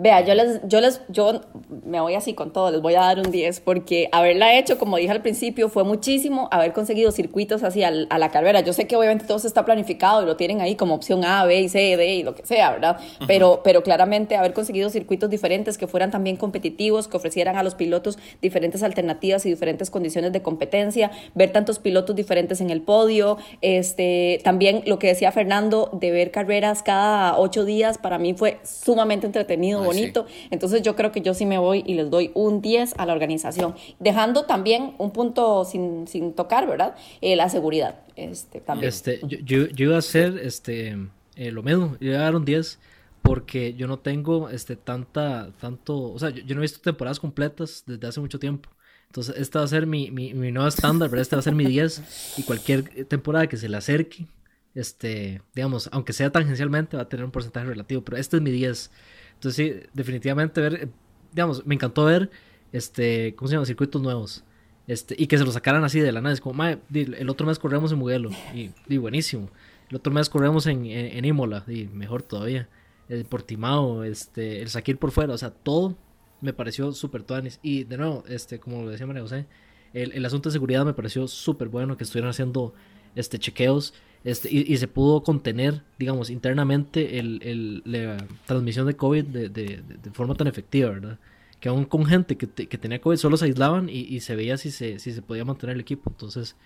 [0.01, 1.41] Vea, yo les, yo les, yo
[1.85, 4.97] me voy así con todo, les voy a dar un 10 porque haberla hecho, como
[4.97, 8.61] dije al principio, fue muchísimo haber conseguido circuitos así a, la carrera.
[8.61, 11.63] Yo sé que obviamente todo está planificado y lo tienen ahí como opción A, B
[11.63, 13.01] y C, D y lo que sea, ¿verdad?
[13.27, 17.75] Pero, pero claramente haber conseguido circuitos diferentes que fueran también competitivos, que ofrecieran a los
[17.75, 23.39] pilotos diferentes alternativas y diferentes condiciones de competencia, ver tantos pilotos diferentes en el podio,
[23.63, 28.61] este, también lo que decía Fernando de ver carreras cada ocho días, para mí fue
[28.63, 30.27] sumamente entretenido bonito.
[30.51, 33.13] Entonces yo creo que yo sí me voy y les doy un 10 a la
[33.13, 36.95] organización, dejando también un punto sin, sin tocar, ¿verdad?
[37.21, 38.01] Eh, la seguridad.
[38.17, 38.89] Este, también.
[38.89, 40.97] Este, yo, yo, iba a hacer este,
[41.37, 42.79] eh, lo mismo, yo iba a dar un 10
[43.23, 47.85] porque yo no tengo este, tanta, tanto, o sea, yo, no he visto temporadas completas
[47.87, 48.71] desde hace mucho tiempo.
[49.07, 51.55] Entonces, esta va a ser mi, mi, mi nuevo estándar, pero esta va a ser
[51.55, 54.27] mi 10 y cualquier temporada que se le acerque,
[54.75, 58.51] este, digamos, aunque sea tangencialmente, va a tener un porcentaje relativo, pero este es mi
[58.51, 58.91] 10.
[59.39, 60.89] Entonces sí, definitivamente ver,
[61.33, 62.29] digamos, me encantó ver,
[62.73, 63.67] este, ¿cómo se llama?
[63.67, 64.45] Circuitos nuevos.
[64.89, 66.33] Este, y que se lo sacaran así de la nada.
[66.35, 68.31] Es como, el otro mes corremos en Mugello.
[68.53, 69.49] Y, buenísimo.
[69.91, 71.63] El otro mes corremos en, en, Imola.
[71.69, 72.69] Y mejor todavía.
[73.09, 75.35] El Portimao, este, el Sakir por fuera.
[75.35, 75.97] O sea, todo
[76.41, 77.61] me pareció súper tuanis.
[77.63, 79.47] Y de nuevo, este, como lo decía María José,
[79.93, 82.75] el, el asunto de seguridad me pareció súper bueno que estuvieran haciendo
[83.15, 83.95] este, chequeos.
[84.25, 90.35] Este, y, se pudo contener, digamos, internamente el, la transmisión de COVID de, de, forma
[90.35, 91.19] tan efectiva, ¿verdad?
[91.61, 94.71] Que aún con gente que, que tenía COVID solo se aislaban y, se veía si
[94.71, 96.11] se, si se podía mantener el equipo.
[96.11, 96.57] Entonces,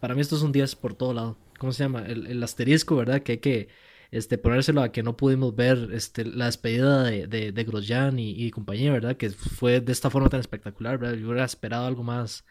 [0.00, 1.36] para mí esto es un 10 por todo lado.
[1.58, 2.04] ¿Cómo se llama?
[2.06, 3.22] El, asterisco, ¿verdad?
[3.22, 3.68] Que hay que
[4.10, 8.30] este, ponérselo a que no pudimos ver este, la despedida de, de, de Grosjean y,
[8.30, 9.16] y, compañía, ¿verdad?
[9.16, 11.16] Que fue de esta forma tan espectacular, ¿verdad?
[11.16, 12.44] Yo hubiera esperado algo más,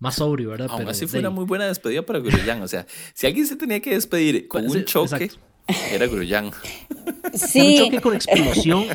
[0.00, 0.68] más sobrio, ¿verdad?
[0.70, 2.62] Aún así fue una muy buena despedida para Grosjean.
[2.62, 5.30] O sea, si alguien se tenía que despedir con un choque,
[5.92, 6.50] era Grosjean.
[7.34, 7.78] Sí.
[7.78, 8.86] Un choque con explosión.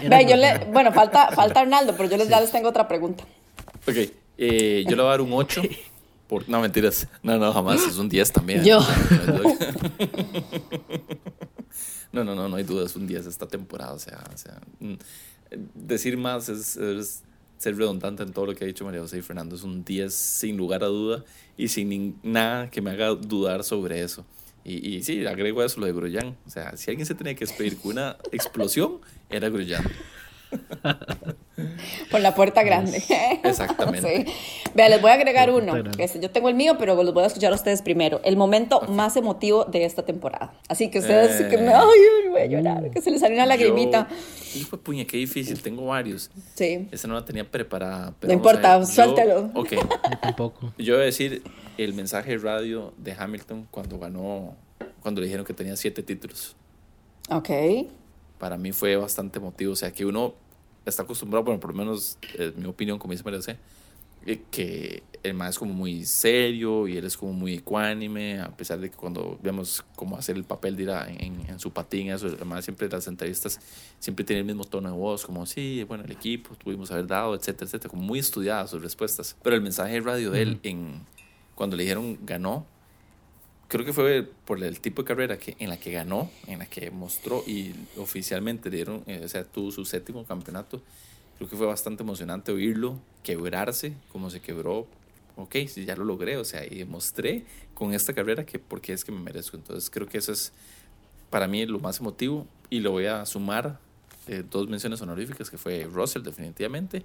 [0.74, 3.24] bueno, falta, falta Arnaldo, pero yo les, ya les tengo otra pregunta.
[3.88, 3.96] Ok,
[4.38, 5.62] eh, yo le voy a dar un 8.
[6.28, 7.08] Por, no, mentiras.
[7.22, 7.84] No, no, jamás.
[7.88, 8.64] Es un 10 también.
[8.64, 8.80] Yo.
[12.12, 12.86] No, no, no, no hay duda.
[12.86, 13.92] Es un 10 esta temporada.
[13.92, 14.94] O sea, o sea mm,
[15.74, 16.78] decir más es
[17.58, 19.56] ser redundante en todo lo que ha dicho María José y Fernando.
[19.56, 21.24] Es un 10 sin lugar a duda
[21.58, 24.26] y sin nada que me haga dudar sobre eso.
[24.64, 26.36] Y, y sí, agrego eso lo de Grosjean.
[26.46, 29.84] O sea, si alguien se tenía que despedir con una explosión, era Grosjean.
[32.12, 33.02] Por la puerta grande.
[33.44, 34.26] Exactamente.
[34.74, 35.74] Vea, les voy a agregar uno.
[36.22, 38.20] yo tengo el mío, pero los voy a escuchar a ustedes primero.
[38.24, 40.54] El momento más emotivo de esta temporada.
[40.68, 41.76] Así que ustedes, que me, eh.
[41.76, 44.08] ay, voy a llorar, que se les salió una lagrimita.
[44.56, 45.62] Hijo de puña, qué difícil.
[45.62, 46.30] Tengo varios.
[46.56, 46.88] Sí.
[46.92, 48.14] Esa no la tenía preparada.
[48.22, 49.52] no importa, suéltalo.
[49.54, 49.72] ok.
[49.72, 50.74] Yo tampoco.
[50.78, 51.42] Yo voy a decir
[51.78, 54.56] el mensaje de radio de Hamilton cuando ganó,
[55.02, 56.56] cuando le dijeron que tenía siete títulos.
[57.30, 57.50] Ok.
[58.40, 59.74] Para mí fue bastante emotivo.
[59.74, 60.34] O sea, que uno
[60.86, 63.40] está acostumbrado, bueno, por lo menos es mi opinión, como dice María
[64.26, 68.50] eh, que el más es como muy serio y él es como muy ecuánime, a
[68.56, 72.10] pesar de que cuando vemos cómo hacer el papel de ir en, en, su patín,
[72.10, 73.60] eso, además siempre las entrevistas
[74.00, 77.36] siempre tiene el mismo tono de voz, como sí, bueno, el equipo, tuvimos haber dado,
[77.36, 79.36] etcétera, etcétera, como muy estudiadas sus respuestas.
[79.44, 81.02] Pero el mensaje de radio de él, en,
[81.54, 82.66] cuando le dijeron ganó,
[83.68, 86.66] creo que fue por el tipo de carrera que, en la que ganó, en la
[86.66, 90.82] que mostró y oficialmente dieron, eh, o sea, tuvo su séptimo campeonato.
[91.38, 94.88] Creo que fue bastante emocionante oírlo, quebrarse, como se quebró
[95.38, 99.04] ok, si ya lo logré, o sea, y demostré con esta carrera que porque es
[99.04, 99.58] que me merezco.
[99.58, 100.54] Entonces creo que eso es
[101.30, 103.80] para mí lo más emotivo y lo voy a sumar
[104.28, 107.04] eh, dos menciones honoríficas que fue Russell definitivamente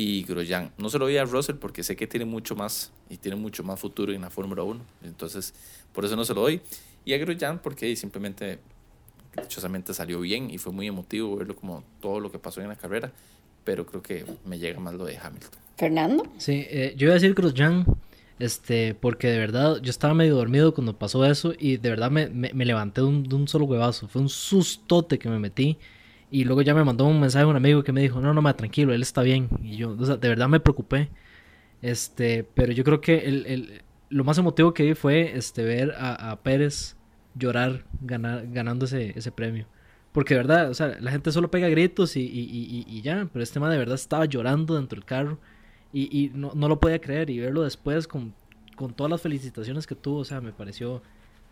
[0.00, 0.72] y Grosjean.
[0.78, 3.62] No se lo voy a Russell porque sé que tiene mucho más y tiene mucho
[3.62, 5.52] más futuro en la Fórmula 1, entonces
[5.92, 6.62] por eso no se lo doy.
[7.04, 8.60] Y a Grosjean porque simplemente
[9.36, 12.76] dichosamente salió bien y fue muy emotivo verlo como todo lo que pasó en la
[12.76, 13.12] carrera,
[13.62, 15.60] pero creo que me llega más lo de Hamilton.
[15.76, 16.26] Fernando.
[16.38, 17.84] Sí, eh, yo iba a decir Grosjean,
[18.38, 22.26] este, porque de verdad yo estaba medio dormido cuando pasó eso y de verdad me,
[22.28, 24.08] me, levanté de un, solo huevazo.
[24.08, 25.76] Fue un sustote que me metí.
[26.30, 28.54] Y luego ya me mandó un mensaje un amigo que me dijo, no, no, me
[28.54, 29.48] tranquilo, él está bien.
[29.62, 31.10] Y yo, o sea, de verdad me preocupé.
[31.82, 35.92] Este, pero yo creo que el, el, lo más emotivo que vi fue este, ver
[35.98, 36.96] a, a Pérez
[37.34, 39.66] llorar ganar, ganando ese, ese premio.
[40.12, 43.28] Porque de verdad, o sea, la gente solo pega gritos y, y, y, y ya,
[43.32, 45.38] pero este tema de verdad estaba llorando dentro del carro
[45.92, 48.32] y, no, no, lo podía creer y verlo después con,
[48.76, 51.02] con, todas las felicitaciones que tuvo, o sea, me pareció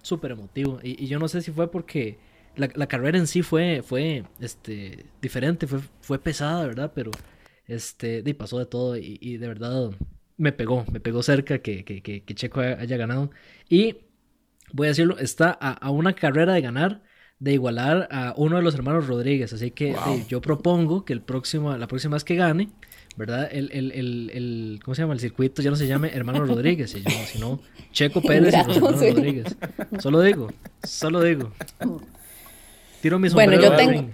[0.03, 0.79] súper emotivo.
[0.83, 2.19] Y, yo no sé si fue porque
[2.57, 6.93] la, la, carrera en sí fue, fue este, diferente, fue, fue pesada, ¿verdad?
[6.95, 7.11] Pero
[7.67, 9.91] este, y pasó de todo y, y, de verdad
[10.37, 13.31] me pegó, me pegó cerca que, que, que, que Checo haya ganado.
[13.69, 13.99] Y
[14.73, 17.03] voy a decirlo, está a, a, una carrera de ganar
[17.41, 19.53] de igualar a uno de los hermanos Rodríguez.
[19.53, 20.27] Así que wow.
[20.29, 22.71] yo propongo que el próximo, la próxima vez que gane,
[23.17, 23.49] ¿verdad?
[23.53, 25.15] El, el, el, el, ¿cómo se llama?
[25.15, 27.61] El circuito ya no se llame Hermano Rodríguez, sino
[27.93, 29.01] Checo Pérez y los Hermanos.
[29.01, 29.57] Rodríguez.
[29.99, 30.49] Solo digo,
[30.83, 31.53] solo digo.
[33.01, 33.71] Tiro mi sombrero.
[33.71, 34.11] Bueno, yo tengo.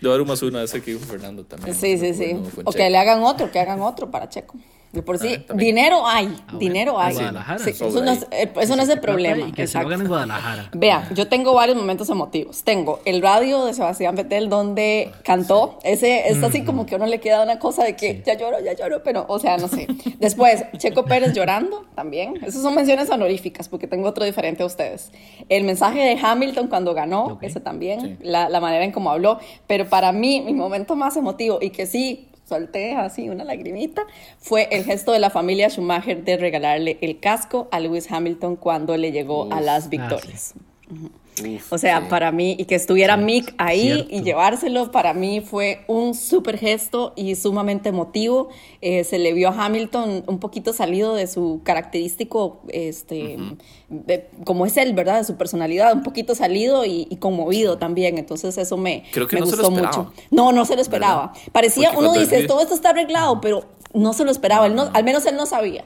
[0.00, 1.74] Yo haré más una de ese que dijo Fernando también.
[1.74, 2.36] Sí, sí, sí.
[2.64, 4.54] o que le hagan otro, que hagan otro para Checo.
[4.96, 7.38] De por sí, ah, dinero hay, ah, dinero bueno.
[7.46, 7.58] hay.
[7.58, 9.52] Sí, eso, no es, eh, eso no es el problema.
[9.52, 10.70] Que se lo en Guadalajara.
[10.72, 12.64] Vea, yo tengo varios momentos emotivos.
[12.64, 15.78] Tengo el radio de Sebastián Vettel donde cantó.
[15.82, 18.22] Ese es así como que a uno le queda una cosa de que sí.
[18.24, 19.86] ya lloro, ya lloro, pero, o sea, no sé.
[20.18, 22.38] Después, Checo Pérez llorando también.
[22.38, 25.12] Esas son menciones honoríficas porque tengo otro diferente a ustedes.
[25.50, 27.50] El mensaje de Hamilton cuando ganó, okay.
[27.50, 28.00] ese también.
[28.00, 28.16] Sí.
[28.22, 29.40] La, la manera en cómo habló.
[29.66, 34.04] Pero para mí, mi momento más emotivo y que sí solté así una lagrimita,
[34.38, 38.96] fue el gesto de la familia Schumacher de regalarle el casco a Lewis Hamilton cuando
[38.96, 40.54] le llegó Uf, a las victorias.
[40.56, 40.94] Ah, sí.
[40.94, 41.10] uh -huh.
[41.42, 42.06] Uf, o sea, sí.
[42.08, 44.14] para mí, y que estuviera Mick ahí Cierto.
[44.14, 48.48] y llevárselo, para mí fue un súper gesto y sumamente emotivo.
[48.80, 53.56] Eh, se le vio a Hamilton un poquito salido de su característico, este, uh -huh.
[53.88, 55.18] de, como es él, ¿verdad?
[55.18, 58.18] De su personalidad, un poquito salido y, y conmovido también.
[58.18, 60.12] Entonces, eso me, Creo que me no gustó mucho.
[60.30, 61.32] No, no se lo esperaba.
[61.32, 61.52] ¿verdad?
[61.52, 64.66] Parecía, Porque uno dice, todo esto está arreglado, pero no se lo esperaba.
[64.66, 65.82] Él no, al menos él no sabía.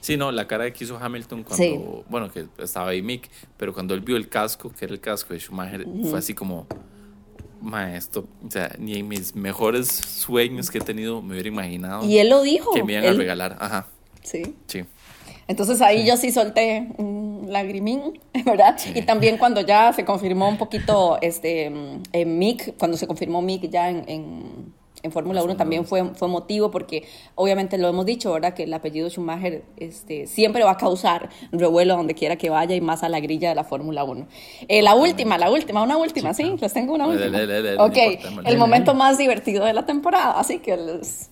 [0.00, 1.78] Sí, no, la cara que hizo Hamilton cuando, sí.
[2.08, 5.34] bueno, que estaba ahí Mick, pero cuando él vio el casco, que era el casco
[5.34, 6.10] de Schumacher, uh -huh.
[6.10, 6.66] fue así como,
[7.60, 12.04] maestro, o sea, ni en mis mejores sueños que he tenido me hubiera imaginado.
[12.04, 12.72] Y él lo dijo.
[12.72, 13.14] Que me iban él...
[13.14, 13.86] a regalar, ajá.
[14.22, 14.54] Sí.
[14.66, 14.84] Sí.
[15.46, 16.06] Entonces ahí sí.
[16.08, 18.76] yo sí solté un lagrimín, ¿verdad?
[18.78, 18.92] Sí.
[18.94, 21.72] Y también cuando ya se confirmó un poquito este,
[22.12, 26.28] en Mick, cuando se confirmó Mick ya en, en en Fórmula 1 también fue, fue
[26.28, 28.54] motivo porque obviamente lo hemos dicho, ¿verdad?
[28.54, 32.80] Que el apellido Schumacher este, siempre va a causar revuelo donde quiera que vaya y
[32.80, 34.26] más a la grilla de la Fórmula 1.
[34.68, 37.38] Eh, la última, la última, una última, sí, les tengo una última.
[37.38, 37.96] Le, le, le, ok,
[38.44, 41.30] el momento más divertido de la temporada, así que les...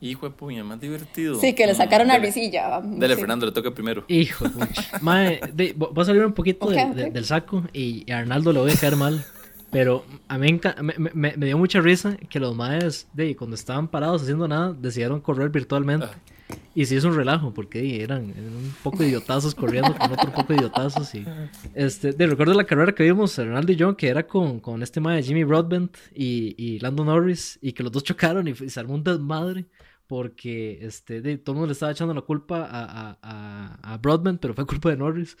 [0.00, 1.40] Hijo de puña, más divertido.
[1.40, 2.80] Sí, que le sacaron una risilla.
[2.84, 3.20] Dale, sí.
[3.20, 4.04] Fernando, le toca primero.
[4.06, 4.68] Hijo de puña.
[5.00, 7.04] Mae, de, voy a salir un poquito okay, de, okay.
[7.04, 9.24] De, del saco y a Arnaldo le voy a caer mal.
[9.70, 13.88] Pero a mí me, me, me, dio mucha risa que los maes, de, cuando estaban
[13.88, 16.06] parados haciendo nada, decidieron correr virtualmente.
[16.06, 16.56] Ah.
[16.74, 20.32] Y se hizo un relajo, porque eran, eran, un poco de idiotazos corriendo con otro
[20.32, 21.14] poco de idiotazos.
[21.14, 21.26] Y,
[21.74, 25.00] este, de, recuerdo la carrera que vimos, Ronaldo y yo, que era con, con este
[25.00, 28.80] mae Jimmy Broadbent y, y Lando Norris, y que los dos chocaron y, y se
[28.80, 29.66] armó un desmadre
[30.08, 33.98] porque este, de, todo el mundo le estaba echando la culpa a, a, a, a
[33.98, 35.36] Broadbent, pero fue culpa de Norris.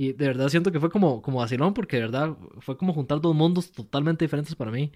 [0.00, 3.20] Y de verdad siento que fue como, como vacilón, porque de verdad fue como juntar
[3.20, 4.92] dos mundos totalmente diferentes para mí.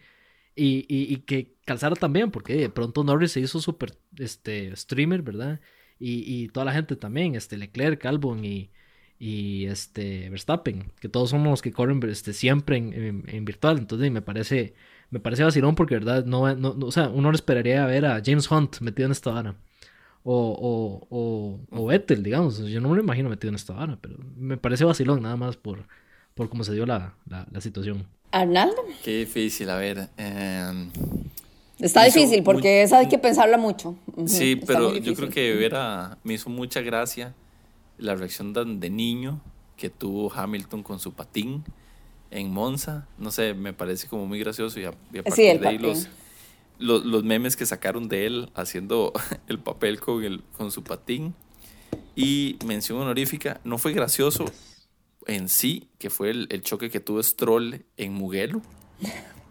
[0.55, 5.61] Y, y, que calzara también, porque de pronto Norris se hizo súper este, streamer, ¿verdad?
[5.99, 8.71] Y, y, toda la gente también, este, Leclerc, Albon y,
[9.19, 13.79] y este, Verstappen, que todos somos los que corren este, siempre en, en, en virtual.
[13.79, 14.75] Entonces me parece,
[15.11, 16.25] me parece vacilón porque, ¿verdad?
[16.27, 19.57] No, no, no, o sea, uno esperaría ver a James Hunt metido en esta vara
[20.25, 22.59] o, o, o, Vettel, digamos.
[22.59, 25.57] Yo no me lo imagino metido en esta vara, pero me parece vacilón nada más
[25.57, 25.87] por,
[26.35, 28.07] por cómo se dio la, la, situación.
[28.31, 28.77] Arnaldo.
[29.05, 30.09] Qué difícil, a ver.
[30.17, 30.91] Em,
[31.79, 33.97] Está difícil porque esa hay que pensarla mucho.
[34.27, 35.71] Sí, pero yo creo que
[36.23, 37.35] me hizo mucha gracia
[37.99, 39.41] la reacción de niño
[39.77, 41.65] que tuvo Hamilton con su patín
[42.31, 43.09] en Monza.
[43.19, 46.09] No sé, me parece como muy gracioso y a, partir de ahí los,
[46.83, 49.13] los, memes que sacaron de él haciendo
[49.49, 51.35] el papel con, el, con su patín.
[52.15, 54.45] Y mención honorífica, no fue gracioso
[55.27, 58.61] en sí, que fue el, choque que tuvo Stroll en Mugello.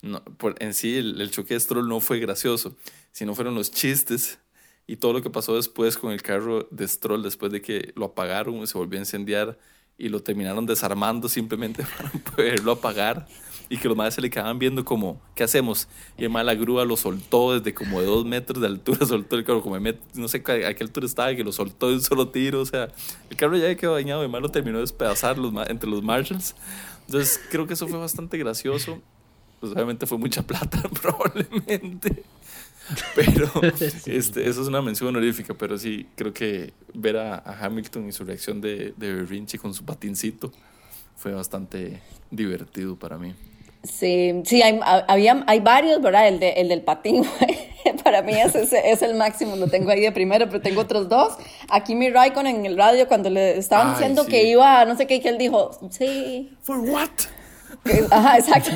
[0.02, 2.76] No, por, en sí, el, choque de Stroll no fue gracioso,
[3.12, 4.40] sino fueron los chistes
[4.88, 8.06] y todo lo que pasó después con el carro de Stroll, después de que lo
[8.06, 9.58] apagaron se volvió a incendiar
[9.98, 13.28] y lo terminaron desarmando simplemente para poderlo apagar
[13.72, 15.88] y que los madres se le quedaban viendo como, ¿qué hacemos?
[16.18, 19.46] Y además la grúa lo soltó desde como de dos metros de altura, soltó el
[19.46, 22.28] carro como de no sé a qué altura estaba, que lo soltó de un solo
[22.28, 22.90] tiro, o sea,
[23.30, 26.54] el carro ya quedó dañado, además lo terminó de despedazar los, entre los Marshalls.
[27.06, 29.02] Entonces creo que eso fue bastante gracioso.
[29.62, 32.24] Pues obviamente fue mucha plata, probablemente.
[33.16, 33.50] Pero
[34.06, 38.24] este, eso es una mención honorífica, pero sí, creo que ver a, Hamilton y su
[38.24, 40.52] reacción de, de con su patincito
[41.16, 43.34] fue bastante divertido para mí.
[43.84, 46.28] Sí, sí, hay, había, hay varios, ¿verdad?
[46.28, 47.26] El, de, el del patín,
[48.04, 51.38] para mí ese es, el máximo, lo tengo ahí de primero, pero tengo otros dos.
[51.70, 55.20] Aquí mi Raikon en el radio cuando le estaban diciendo que iba, no sé qué,
[55.20, 56.56] que él dijo, sí.
[56.62, 57.10] ¿For what?
[58.12, 58.72] Ajá, exacto.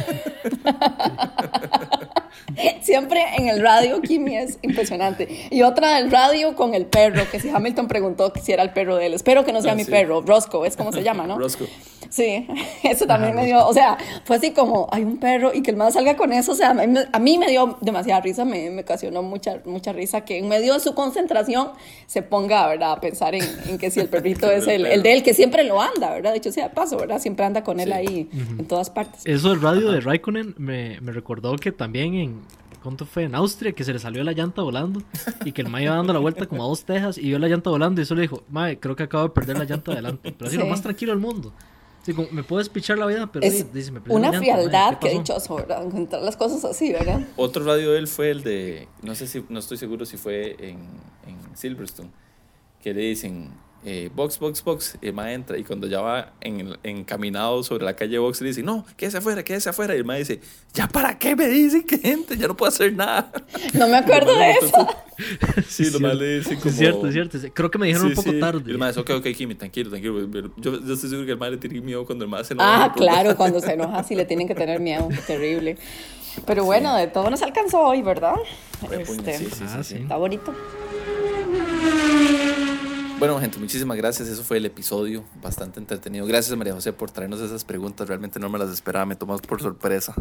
[2.82, 5.48] Siempre en el radio, Kimi es impresionante.
[5.50, 8.98] Y otra del radio con el perro, que si Hamilton preguntó si era el perro
[8.98, 9.14] de él.
[9.14, 11.38] Espero que no sea ah, mi perro, Roscoe, es como se llama, ¿no?
[11.38, 11.68] Roscoe.
[12.10, 12.48] Sí,
[12.84, 15.78] eso también me dio, o sea, fue así como, hay un perro y que el
[15.78, 19.22] más salga con eso, o sea, a mí me dio demasiada risa, me, me ocasionó
[19.22, 21.72] mucha, mucha risa que en medio de su concentración
[22.08, 25.14] se ponga, ¿verdad?, a pensar en, en que si el perrito es el, el, de
[25.14, 26.32] él, que siempre lo anda, ¿verdad?
[26.32, 27.20] De hecho, sea paso, ¿verdad?
[27.20, 29.22] Siempre anda con él ahí en todas partes.
[29.26, 32.25] Eso del radio de Raikkonen me, me recordó que también en,
[32.84, 33.24] ¿cuánto fue?
[33.24, 35.02] En Austria, que se le salió la llanta volando
[35.44, 37.48] y que el mae iba dando la vuelta como a dos tejas y vio la
[37.48, 40.32] llanta volando y solo dijo, mae, creo que acabo de perder la llanta adelante.
[40.32, 41.52] Pero así lo más tranquilo del mundo.
[42.04, 45.08] Sí, como, me puedes pichar la vida, pero es dice, me una llanta, frialdad que
[45.08, 45.84] he dicho ¿verdad?
[45.84, 47.26] Encontrar las cosas así, ¿verdad?
[47.36, 50.56] Otro radio de él fue el de, no sé si, no estoy seguro si fue
[50.60, 50.78] en,
[51.26, 52.12] en Silverstone,
[52.80, 53.50] que le dicen,
[53.88, 57.86] eh, box, box, box, y el ma entra y cuando ya va en, encaminado sobre
[57.86, 60.42] la calle box le dice, no, quédese afuera, quédese afuera, y el ma dice,
[60.74, 63.32] ya para qué me dicen que gente, ya no puedo hacer nada.
[63.76, 64.88] No me acuerdo de eso.
[65.68, 66.72] sí, lo más le dicen como...
[66.72, 68.64] Es cierto, es cierto, creo que me dijeron un poco tarde.
[68.66, 70.20] Y el ma dice, ok, ok, Kimi, tranquilo, tranquilo,
[70.58, 72.86] yo, yo estoy seguro que el ma le tiene miedo cuando el ma se enoja.
[72.86, 75.78] Ah, claro, cuando se enoja sí le tienen que tener miedo, terrible.
[76.48, 78.36] Pero bueno, de todo nos alcanzó hoy, ¿verdad?
[78.92, 80.54] Este, sí, sí, sí, Está bonito.
[83.18, 84.28] Bueno, gente, muchísimas gracias.
[84.28, 86.26] Eso fue el episodio, bastante entretenido.
[86.26, 88.08] Gracias, María José, por traernos esas preguntas.
[88.10, 90.14] Realmente no me las esperaba, me tomamos por sorpresa.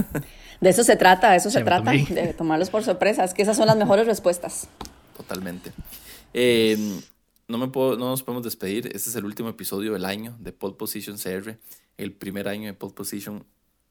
[0.60, 3.24] De eso se trata, de eso se, trata, de tomarlos por sorpresa.
[3.24, 4.68] Es que esas son las mejores respuestas.
[5.14, 5.70] Totalmente.
[6.32, 6.78] Eh,
[7.46, 8.86] no, me puedo, no nos podemos despedir.
[8.86, 11.58] Este es el último episodio del año de Pole Position CR,
[11.98, 13.44] el primer año de Pole Position.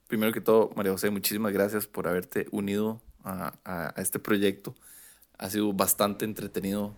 [0.08, 4.74] Primero que todo, María José, muchísimas gracias por haberte unido a, a este proyecto.
[5.38, 6.96] Ha sido bastante entretenido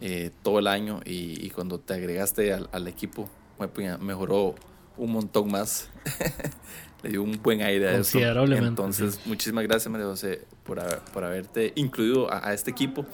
[0.00, 4.54] eh, todo el año y, cuando te agregaste al, equipo pues, mejoró
[4.96, 5.88] un montón más.
[7.02, 8.18] Le dio un buen aire a eso.
[8.20, 10.80] Entonces, muchísimas gracias, María José, por,
[11.12, 13.04] por haberte incluido a, este equipo.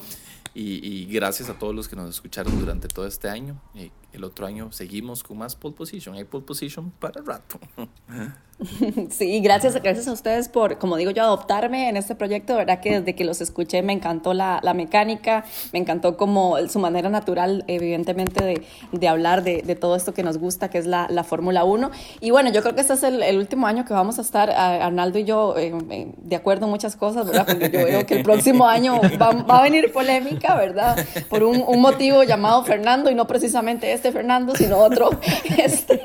[0.53, 3.59] Y, y, gracias a todos los que nos escucharon durante todo este año.
[3.73, 6.15] Y el otro año seguimos con más pole position.
[6.15, 7.59] Hay pole position para el rato.
[9.09, 12.53] Sí, gracias, gracias a ustedes por, como digo yo, adoptarme en este proyecto.
[12.53, 16.57] De verdad que desde que los escuché me encantó la, la mecánica, me encantó como
[16.67, 20.77] su manera natural, evidentemente, de, de hablar de, de, todo esto que nos gusta, que
[20.77, 21.91] es la, la Fórmula 1.
[22.19, 24.49] Y bueno, yo creo que este es el, el, último año que vamos a estar,
[24.51, 27.45] Arnaldo y yo, eh, eh, de acuerdo en muchas cosas, ¿verdad?
[27.45, 30.97] Porque yo veo que el próximo año va, va a venir polémica, ¿verdad?
[31.29, 35.09] Por un, un, motivo llamado Fernando y no precisamente este Fernando, sino otro.
[35.59, 36.01] Este,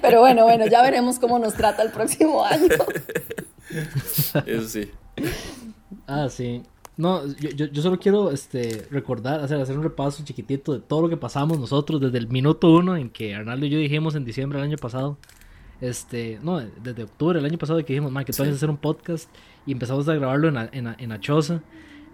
[0.00, 2.68] pero bueno, bueno, ya veremos cómo nos trata el próximo año.
[4.46, 4.90] Eso sí.
[6.06, 6.62] Ah, sí.
[6.96, 11.08] No, yo, yo, solo quiero este, recordar, hacer, hacer un repaso chiquitito de todo lo
[11.08, 14.58] que pasamos nosotros desde el minuto uno en que Arnaldo y yo dijimos en diciembre
[14.58, 15.16] del año pasado.
[15.80, 18.70] Este, no, desde octubre del año pasado que dijimos, man, que tú vas a hacer
[18.70, 19.28] un podcast
[19.66, 21.62] y empezamos a grabarlo en, en, en Achosa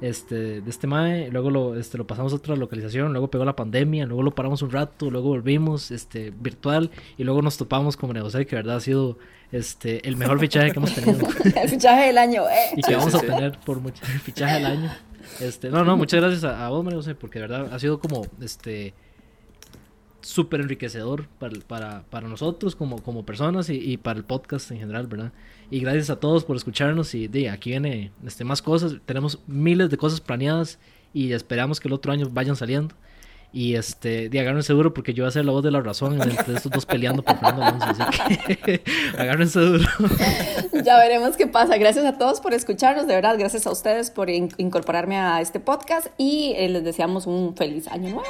[0.01, 3.57] este, de este mae, luego lo, este, lo pasamos a otra localización, luego pegó la
[3.57, 8.18] pandemia, luego lo paramos un rato, luego volvimos este, virtual y luego nos topamos con
[8.18, 9.18] José, que de verdad ha sido
[9.53, 11.28] este, el mejor fichaje que hemos tenido.
[11.62, 12.74] el fichaje del año, eh.
[12.76, 14.90] Y que vamos a tener por mucho el fichaje del año.
[15.40, 18.26] Este, no, no, muchas gracias a, vos, María José, porque de verdad ha sido como
[18.40, 18.94] este
[20.21, 21.27] súper enriquecedor
[21.66, 25.33] para, para, nosotros como, como personas y, para el podcast en general, ¿verdad?
[25.71, 29.91] Y gracias a todos por escucharnos y de aquí viene este, más cosas, tenemos miles
[29.91, 30.79] de cosas planeadas
[31.14, 32.95] y esperamos que el otro año vayan saliendo.
[33.51, 36.21] Y este, de agárrense duro porque yo voy a ser la voz de la razón
[36.21, 38.05] entre estos dos peleando por Fernando Alonso.
[38.05, 38.83] Así que
[39.19, 39.85] agárrense duro.
[40.85, 41.79] Ya veremos qué pasa.
[41.79, 43.07] Gracias a todos por escucharnos.
[43.07, 47.57] De verdad, gracias a ustedes por incorporarme a este podcast y eh, les deseamos un
[47.57, 48.29] feliz año nuevo.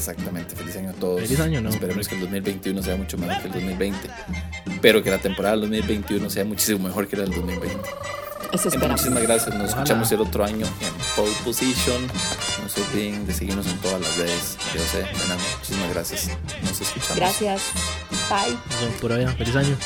[0.00, 1.20] Exactamente, feliz año a todos.
[1.20, 1.68] Feliz año, ¿no?
[1.68, 4.10] Esperemos que el 2021 sea mucho mejor que el 2020,
[4.80, 7.76] pero que la temporada del 2021 sea muchísimo mejor que la del 2020.
[8.50, 12.06] Eso Muchísimas gracias, nos escuchamos el otro año en Pole Position.
[12.62, 14.56] No se olviden de seguirnos en todas las redes.
[14.74, 15.06] Yo sé,
[15.58, 16.30] muchísimas gracias.
[16.62, 17.16] Nos escuchamos.
[17.16, 17.62] Gracias.
[18.30, 18.56] Bye.
[19.02, 19.76] Por allá, feliz año.